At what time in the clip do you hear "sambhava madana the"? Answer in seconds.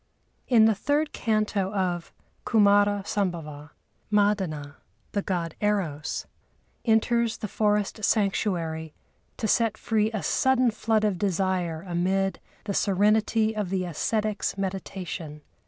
3.05-5.21